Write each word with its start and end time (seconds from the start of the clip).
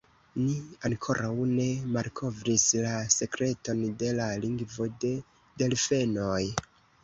Ni 0.43 0.53
ankoraŭ 0.87 1.33
ne 1.49 1.65
malkovris 1.97 2.65
la 2.87 2.95
sekreton 3.17 3.87
de 4.03 4.11
la 4.23 4.33
lingvo 4.49 4.91
de 5.07 5.15
delfenoj. 5.65 6.45